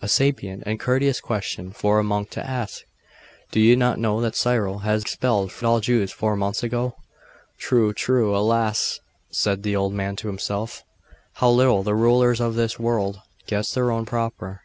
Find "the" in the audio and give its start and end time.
9.64-9.76, 11.82-11.94